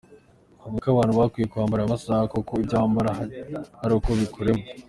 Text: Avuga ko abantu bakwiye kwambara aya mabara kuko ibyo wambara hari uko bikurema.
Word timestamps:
Avuga 0.65 0.83
ko 0.83 0.89
abantu 0.93 1.13
bakwiye 1.19 1.47
kwambara 1.51 1.81
aya 1.81 1.91
mabara 1.93 2.31
kuko 2.33 2.51
ibyo 2.61 2.75
wambara 2.79 3.09
hari 3.79 3.93
uko 3.97 4.09
bikurema. 4.19 4.63